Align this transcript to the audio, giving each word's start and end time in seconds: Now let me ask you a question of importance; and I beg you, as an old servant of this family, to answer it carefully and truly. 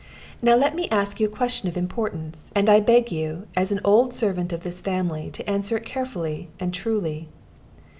Now 0.41 0.55
let 0.55 0.73
me 0.73 0.89
ask 0.89 1.19
you 1.19 1.27
a 1.27 1.29
question 1.29 1.69
of 1.69 1.77
importance; 1.77 2.49
and 2.55 2.69
I 2.71 2.79
beg 2.79 3.11
you, 3.11 3.45
as 3.55 3.71
an 3.71 3.81
old 3.83 4.15
servant 4.15 4.51
of 4.51 4.63
this 4.63 4.81
family, 4.81 5.29
to 5.29 5.47
answer 5.47 5.77
it 5.77 5.85
carefully 5.85 6.49
and 6.59 6.73
truly. 6.73 7.29